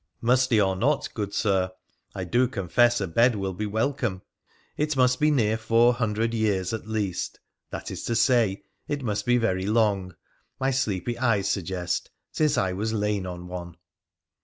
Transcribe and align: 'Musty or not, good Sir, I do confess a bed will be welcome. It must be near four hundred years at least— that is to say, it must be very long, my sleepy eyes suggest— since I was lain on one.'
'Musty 0.31 0.59
or 0.59 0.75
not, 0.75 1.09
good 1.13 1.31
Sir, 1.31 1.71
I 2.15 2.23
do 2.23 2.47
confess 2.47 2.99
a 3.01 3.07
bed 3.07 3.35
will 3.35 3.53
be 3.53 3.67
welcome. 3.67 4.23
It 4.75 4.97
must 4.97 5.19
be 5.19 5.29
near 5.29 5.57
four 5.59 5.93
hundred 5.93 6.33
years 6.33 6.73
at 6.73 6.87
least— 6.87 7.39
that 7.71 7.91
is 7.91 8.03
to 8.05 8.15
say, 8.15 8.63
it 8.87 9.03
must 9.03 9.27
be 9.27 9.37
very 9.37 9.67
long, 9.67 10.15
my 10.59 10.71
sleepy 10.71 11.19
eyes 11.19 11.47
suggest— 11.49 12.09
since 12.31 12.57
I 12.57 12.73
was 12.73 12.93
lain 12.93 13.27
on 13.27 13.47
one.' 13.47 13.75